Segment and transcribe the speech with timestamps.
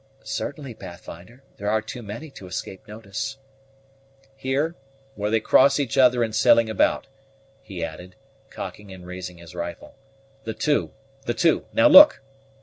[0.23, 3.37] "Certainly, Pathfinder; there are too many to escape notice."
[4.35, 4.75] "Here,
[5.13, 7.05] where they cross each other in sailing about,"
[7.61, 8.15] he added,
[8.49, 9.93] cocking and raising his rifle;
[10.43, 10.89] "the two
[11.27, 11.67] the two.
[11.71, 12.19] Now look!"